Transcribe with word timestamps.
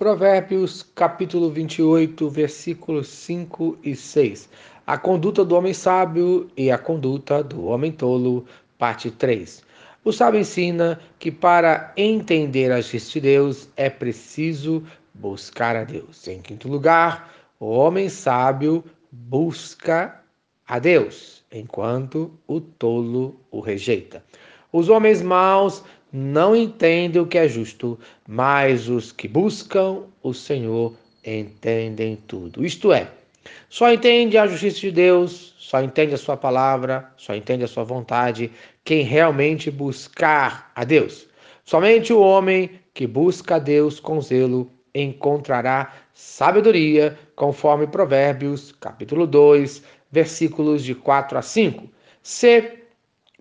Provérbios, 0.00 0.82
capítulo 0.94 1.50
28, 1.50 2.30
versículos 2.30 3.06
5 3.06 3.76
e 3.82 3.94
6. 3.94 4.48
A 4.86 4.96
conduta 4.96 5.44
do 5.44 5.54
homem 5.54 5.74
sábio 5.74 6.48
e 6.56 6.70
a 6.70 6.78
conduta 6.78 7.44
do 7.44 7.66
homem 7.66 7.92
tolo, 7.92 8.46
parte 8.78 9.10
3. 9.10 9.62
O 10.02 10.10
sábio 10.10 10.40
ensina 10.40 10.98
que 11.18 11.30
para 11.30 11.92
entender 11.98 12.72
a 12.72 12.80
justiça 12.80 13.12
de 13.12 13.20
Deus 13.20 13.68
é 13.76 13.90
preciso 13.90 14.82
buscar 15.12 15.76
a 15.76 15.84
Deus. 15.84 16.26
Em 16.26 16.40
quinto 16.40 16.66
lugar, 16.66 17.30
o 17.60 17.66
homem 17.66 18.08
sábio 18.08 18.82
busca 19.12 20.18
a 20.66 20.78
Deus, 20.78 21.44
enquanto 21.52 22.32
o 22.46 22.58
tolo 22.58 23.38
o 23.50 23.60
rejeita. 23.60 24.24
Os 24.72 24.88
homens 24.88 25.20
maus 25.20 25.84
não 26.12 26.56
entendem 26.56 27.20
o 27.20 27.26
que 27.26 27.38
é 27.38 27.48
justo, 27.48 27.98
mas 28.26 28.88
os 28.88 29.12
que 29.12 29.28
buscam 29.28 30.02
o 30.22 30.34
Senhor 30.34 30.94
entendem 31.24 32.16
tudo. 32.26 32.64
Isto 32.64 32.92
é, 32.92 33.08
só 33.68 33.92
entende 33.92 34.36
a 34.36 34.46
justiça 34.46 34.80
de 34.80 34.90
Deus, 34.90 35.54
só 35.58 35.80
entende 35.82 36.14
a 36.14 36.18
sua 36.18 36.36
palavra, 36.36 37.10
só 37.16 37.34
entende 37.34 37.64
a 37.64 37.68
sua 37.68 37.84
vontade 37.84 38.50
quem 38.84 39.02
realmente 39.02 39.70
buscar 39.70 40.72
a 40.74 40.84
Deus. 40.84 41.26
Somente 41.64 42.12
o 42.12 42.20
homem 42.20 42.70
que 42.92 43.06
busca 43.06 43.56
a 43.56 43.58
Deus 43.58 44.00
com 44.00 44.20
zelo 44.20 44.70
encontrará 44.94 45.94
sabedoria, 46.12 47.16
conforme 47.36 47.86
Provérbios, 47.86 48.72
capítulo 48.72 49.26
2, 49.26 49.82
versículos 50.10 50.82
de 50.82 50.94
4 50.94 51.38
a 51.38 51.42
5. 51.42 51.88
Se 52.22 52.79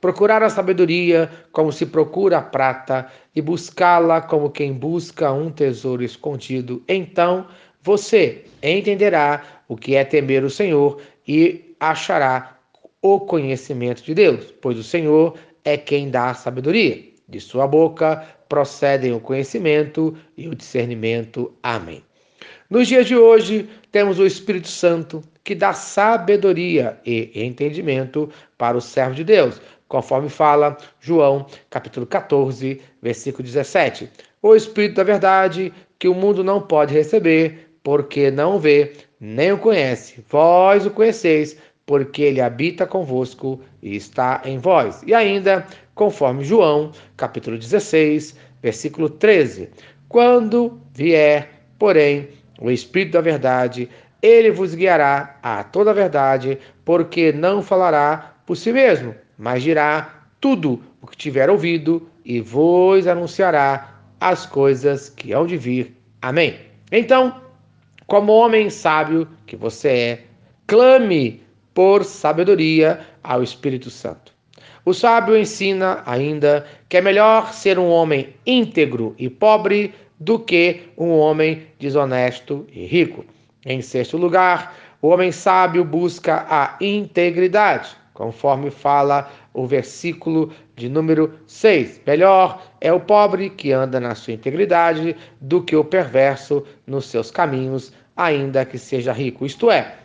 Procurar 0.00 0.42
a 0.42 0.50
sabedoria 0.50 1.30
como 1.52 1.72
se 1.72 1.86
procura 1.86 2.38
a 2.38 2.42
prata 2.42 3.06
e 3.34 3.40
buscá-la 3.40 4.20
como 4.20 4.50
quem 4.50 4.72
busca 4.72 5.32
um 5.32 5.50
tesouro 5.50 6.02
escondido. 6.02 6.82
Então 6.88 7.46
você 7.82 8.44
entenderá 8.62 9.42
o 9.68 9.76
que 9.76 9.94
é 9.96 10.04
temer 10.04 10.44
o 10.44 10.50
Senhor 10.50 11.00
e 11.26 11.74
achará 11.78 12.58
o 13.00 13.20
conhecimento 13.20 14.02
de 14.02 14.14
Deus, 14.14 14.52
pois 14.60 14.78
o 14.78 14.82
Senhor 14.82 15.34
é 15.64 15.76
quem 15.76 16.10
dá 16.10 16.30
a 16.30 16.34
sabedoria. 16.34 17.02
De 17.28 17.40
sua 17.40 17.66
boca 17.66 18.24
procedem 18.48 19.12
o 19.12 19.20
conhecimento 19.20 20.16
e 20.36 20.48
o 20.48 20.54
discernimento. 20.54 21.52
Amém. 21.62 22.02
Nos 22.68 22.88
dias 22.88 23.06
de 23.06 23.16
hoje, 23.16 23.68
temos 23.90 24.18
o 24.18 24.26
Espírito 24.26 24.68
Santo 24.68 25.22
que 25.44 25.54
dá 25.54 25.72
sabedoria 25.72 26.98
e 27.04 27.30
entendimento 27.34 28.30
para 28.56 28.76
o 28.76 28.80
servo 28.80 29.14
de 29.14 29.24
Deus, 29.24 29.60
conforme 29.92 30.30
fala 30.30 30.78
João, 31.00 31.44
capítulo 31.68 32.06
14, 32.06 32.80
versículo 33.02 33.44
17. 33.44 34.08
O 34.40 34.56
Espírito 34.56 34.94
da 34.94 35.04
Verdade, 35.04 35.70
que 35.98 36.08
o 36.08 36.14
mundo 36.14 36.42
não 36.42 36.62
pode 36.62 36.94
receber, 36.94 37.76
porque 37.82 38.30
não 38.30 38.58
vê, 38.58 38.94
nem 39.20 39.52
o 39.52 39.58
conhece. 39.58 40.24
Vós 40.30 40.86
o 40.86 40.90
conheceis, 40.90 41.58
porque 41.84 42.22
ele 42.22 42.40
habita 42.40 42.86
convosco 42.86 43.60
e 43.82 43.94
está 43.94 44.40
em 44.46 44.56
vós. 44.56 45.02
E 45.06 45.12
ainda, 45.12 45.66
conforme 45.94 46.42
João, 46.42 46.92
capítulo 47.14 47.58
16, 47.58 48.34
versículo 48.62 49.10
13. 49.10 49.68
Quando 50.08 50.80
vier, 50.94 51.50
porém, 51.78 52.30
o 52.58 52.70
Espírito 52.70 53.12
da 53.12 53.20
Verdade, 53.20 53.90
ele 54.22 54.50
vos 54.52 54.74
guiará 54.74 55.36
a 55.42 55.62
toda 55.62 55.90
a 55.90 55.94
verdade, 55.94 56.58
porque 56.82 57.30
não 57.30 57.60
falará 57.60 58.36
por 58.46 58.56
si 58.56 58.72
mesmo, 58.72 59.14
mas 59.38 59.62
dirá 59.62 60.22
tudo 60.40 60.82
o 61.00 61.06
que 61.06 61.16
tiver 61.16 61.48
ouvido 61.50 62.08
e 62.24 62.40
vos 62.40 63.06
anunciará 63.06 64.00
as 64.20 64.46
coisas 64.46 65.08
que 65.08 65.32
hão 65.32 65.46
de 65.46 65.56
vir. 65.56 65.96
Amém. 66.20 66.56
Então, 66.90 67.40
como 68.06 68.32
homem 68.32 68.70
sábio 68.70 69.26
que 69.46 69.56
você 69.56 69.88
é, 69.88 70.24
clame 70.66 71.42
por 71.74 72.04
sabedoria 72.04 73.00
ao 73.22 73.42
Espírito 73.42 73.90
Santo. 73.90 74.32
O 74.84 74.92
sábio 74.92 75.36
ensina 75.36 76.02
ainda 76.04 76.66
que 76.88 76.96
é 76.96 77.00
melhor 77.00 77.52
ser 77.52 77.78
um 77.78 77.88
homem 77.88 78.34
íntegro 78.44 79.14
e 79.16 79.30
pobre 79.30 79.94
do 80.18 80.38
que 80.38 80.82
um 80.96 81.10
homem 81.10 81.66
desonesto 81.78 82.66
e 82.72 82.84
rico. 82.84 83.24
Em 83.64 83.80
sexto 83.80 84.16
lugar, 84.16 84.76
o 85.00 85.08
homem 85.08 85.32
sábio 85.32 85.84
busca 85.84 86.44
a 86.48 86.76
integridade 86.80 87.96
conforme 88.22 88.70
fala 88.70 89.28
o 89.52 89.66
versículo 89.66 90.52
de 90.76 90.88
número 90.88 91.34
6. 91.44 92.02
Melhor 92.06 92.62
é 92.80 92.92
o 92.92 93.00
pobre 93.00 93.50
que 93.50 93.72
anda 93.72 93.98
na 93.98 94.14
sua 94.14 94.34
integridade 94.34 95.16
do 95.40 95.60
que 95.60 95.74
o 95.74 95.82
perverso 95.82 96.64
nos 96.86 97.06
seus 97.06 97.32
caminhos, 97.32 97.92
ainda 98.16 98.64
que 98.64 98.78
seja 98.78 99.12
rico. 99.12 99.44
Isto 99.44 99.72
é, 99.72 99.96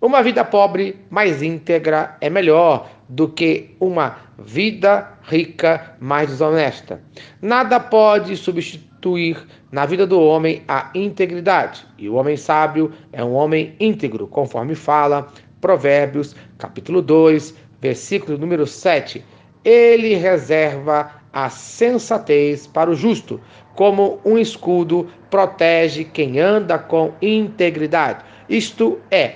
uma 0.00 0.22
vida 0.22 0.44
pobre, 0.44 0.96
mais 1.10 1.42
íntegra, 1.42 2.16
é 2.20 2.30
melhor 2.30 2.88
do 3.08 3.28
que 3.28 3.74
uma 3.80 4.18
vida 4.38 5.18
rica, 5.24 5.96
mais 5.98 6.30
desonesta. 6.30 7.02
Nada 7.42 7.80
pode 7.80 8.36
substituir 8.36 9.44
na 9.72 9.86
vida 9.86 10.06
do 10.06 10.20
homem 10.20 10.62
a 10.68 10.88
integridade. 10.94 11.84
E 11.98 12.08
o 12.08 12.14
homem 12.14 12.36
sábio 12.36 12.92
é 13.12 13.24
um 13.24 13.34
homem 13.34 13.74
íntegro, 13.80 14.28
conforme 14.28 14.76
fala 14.76 15.26
Provérbios, 15.60 16.34
capítulo 16.58 17.02
2, 17.02 17.54
versículo 17.80 18.38
número 18.38 18.66
7. 18.66 19.24
Ele 19.64 20.14
reserva 20.14 21.20
a 21.32 21.48
sensatez 21.48 22.66
para 22.66 22.90
o 22.90 22.94
justo, 22.94 23.40
como 23.74 24.20
um 24.24 24.38
escudo 24.38 25.08
protege 25.30 26.04
quem 26.04 26.40
anda 26.40 26.78
com 26.78 27.12
integridade. 27.22 28.24
Isto 28.48 28.98
é, 29.10 29.34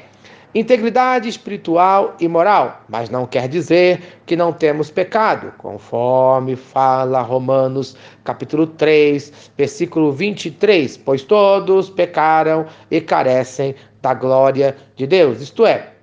integridade 0.54 1.28
espiritual 1.28 2.16
e 2.18 2.26
moral, 2.26 2.82
mas 2.88 3.10
não 3.10 3.26
quer 3.26 3.48
dizer 3.48 4.20
que 4.26 4.36
não 4.36 4.52
temos 4.52 4.91
pecado, 4.91 5.52
conforme 5.58 6.56
fala 6.56 7.22
Romanos 7.22 7.96
capítulo 8.24 8.66
3, 8.66 9.50
versículo 9.56 10.12
23, 10.12 10.96
pois 10.98 11.22
todos 11.22 11.91
pecaram 11.91 12.66
e 12.91 13.00
carecem 13.00 13.74
da 14.02 14.14
glória 14.14 14.76
de 14.96 15.06
Deus. 15.06 15.41
Isto 15.41 15.64
é, 15.66 15.94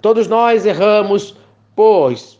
Todos 0.00 0.28
nós 0.28 0.64
erramos, 0.64 1.36
pois 1.74 2.38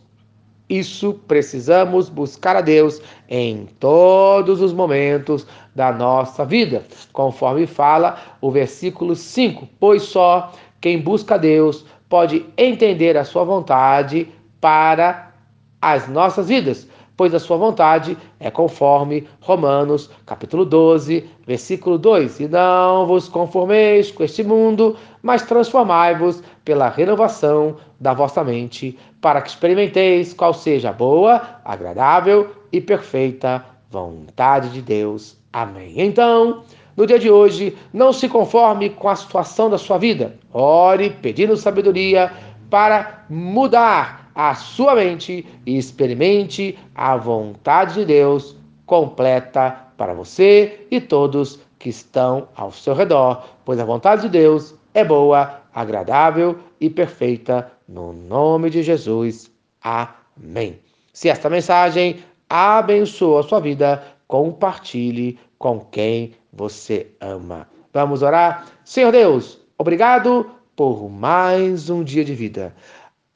isso 0.69 1.15
precisamos 1.27 2.09
buscar 2.09 2.57
a 2.57 2.61
Deus 2.61 3.01
em 3.29 3.67
todos 3.81 4.61
os 4.61 4.73
momentos 4.73 5.47
da 5.75 5.91
nossa 5.93 6.45
vida, 6.45 6.85
conforme 7.13 7.67
fala 7.67 8.19
o 8.41 8.51
versículo 8.51 9.17
5. 9.17 9.69
Pois 9.81 10.03
só 10.03 10.53
quem 10.81 11.01
busca 11.01 11.35
a 11.35 11.39
Deus 11.39 11.85
pode 12.09 12.45
entender 12.57 13.17
a 13.17 13.25
sua 13.25 13.45
vontade 13.45 14.29
para 14.61 15.33
as 15.81 16.09
nossas 16.09 16.49
vidas 16.49 16.87
pois 17.19 17.34
a 17.34 17.41
sua 17.41 17.56
vontade 17.56 18.17
é 18.39 18.49
conforme 18.49 19.27
Romanos, 19.41 20.09
capítulo 20.25 20.65
12, 20.65 21.29
versículo 21.45 21.99
2. 21.99 22.39
E 22.39 22.49
não 22.49 23.06
vos 23.09 23.29
conformeis 23.29 24.12
com 24.12 24.23
este 24.23 24.45
mundo, 24.45 24.97
mas 25.21 25.43
transformai-vos 25.43 26.41
pela 26.65 26.89
renovação 26.89 27.75
da 27.99 28.15
vossa 28.15 28.45
mente, 28.45 28.97
para 29.21 29.43
que 29.43 29.49
experimenteis 29.49 30.33
qual 30.33 30.55
seja 30.55 30.91
a 30.91 30.93
boa, 30.93 31.43
agradável 31.65 32.53
e 32.71 32.81
perfeita 32.81 33.65
vontade 33.91 34.71
de 34.71 34.81
Deus. 34.81 35.37
Amém. 35.53 35.95
Então, 35.97 36.62
no 36.97 37.05
dia 37.05 37.19
de 37.19 37.29
hoje, 37.29 37.77
não 37.93 38.12
se 38.12 38.29
conforme 38.29 38.91
com 38.91 39.09
a 39.09 39.17
situação 39.17 39.69
da 39.69 39.77
sua 39.77 39.99
vida. 39.99 40.39
Ore 40.53 41.11
pedindo 41.11 41.56
sabedoria 41.56 42.31
para 42.71 43.25
mudar 43.29 44.18
a 44.38 44.54
sua 44.54 44.94
mente 44.94 45.44
e 45.66 45.76
experimente 45.76 46.78
a 46.94 47.16
vontade 47.16 47.94
de 47.94 48.04
Deus 48.04 48.54
completa 48.87 49.87
para 49.97 50.15
você 50.15 50.87
e 50.93 51.00
todos 51.00 51.59
que 51.76 51.88
estão 51.88 52.47
ao 52.54 52.71
seu 52.71 52.94
redor, 52.94 53.43
pois 53.64 53.81
a 53.81 53.85
vontade 53.85 54.23
de 54.23 54.29
Deus 54.29 54.76
é 54.94 55.02
boa, 55.02 55.61
agradável 55.75 56.56
e 56.81 56.88
perfeita, 56.88 57.73
no 57.88 58.12
nome 58.12 58.70
de 58.70 58.81
Jesus. 58.81 59.50
Amém. 59.82 60.79
Se 61.12 61.29
esta 61.29 61.50
mensagem 61.50 62.20
abençoa 62.49 63.41
a 63.41 63.43
sua 63.43 63.58
vida, 63.58 64.05
compartilhe 64.29 65.37
com 65.58 65.81
quem 65.81 66.34
você 66.52 67.08
ama. 67.20 67.67
Vamos 67.93 68.23
orar? 68.23 68.69
Senhor 68.84 69.11
Deus, 69.11 69.58
obrigado 69.76 70.49
por 70.76 71.11
mais 71.11 71.91
um 71.91 72.05
dia 72.05 72.25
de 72.25 72.37
vida 72.37 72.73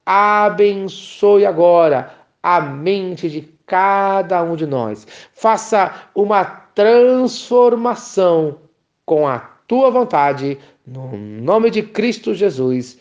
abençoe 0.05 1.47
agora 1.47 2.13
a 2.43 2.61
mente 2.61 3.31
de 3.31 3.43
cada 3.67 4.43
um 4.43 4.57
de 4.57 4.67
nós. 4.67 5.07
Faça 5.33 6.09
uma 6.15 6.45
transformação 6.45 8.59
com 9.07 9.27
a 9.27 9.39
tua 9.67 9.91
vontade, 9.91 10.59
no 10.87 11.17
nome 11.17 11.71
de 11.71 11.83
Cristo 11.83 12.35
Jesus. 12.35 13.01